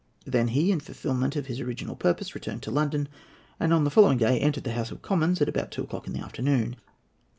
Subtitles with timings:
[0.25, 3.07] He then, in fulfilment of his original purpose, returned to London,
[3.59, 6.13] and on the following day entered the House of Commons at about two o'clock in
[6.13, 6.75] the afternoon.